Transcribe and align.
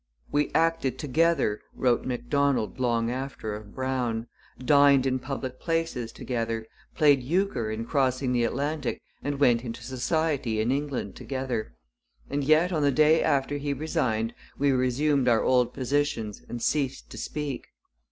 'We 0.31 0.49
acted 0.55 0.97
together,' 0.97 1.61
wrote 1.75 2.05
Macdonald 2.07 2.79
long 2.79 3.11
after 3.11 3.53
of 3.55 3.75
Brown, 3.75 4.25
'dined 4.57 5.05
in 5.05 5.19
public 5.19 5.59
places 5.59 6.11
together, 6.11 6.65
played 6.95 7.21
euchre 7.21 7.69
in 7.69 7.85
crossing 7.85 8.31
the 8.31 8.43
Atlantic 8.43 8.99
and 9.23 9.39
went 9.39 9.63
into 9.63 9.83
society 9.83 10.59
in 10.59 10.71
England 10.71 11.15
together. 11.15 11.75
And 12.31 12.43
yet 12.43 12.71
on 12.73 12.81
the 12.81 12.89
day 12.91 13.21
after 13.21 13.57
he 13.57 13.73
resigned 13.73 14.33
we 14.57 14.71
resumed 14.71 15.27
our 15.27 15.43
old 15.43 15.71
positions 15.71 16.41
and 16.49 16.63
ceased 16.63 17.11
to 17.11 17.17
speak.' 17.19 17.67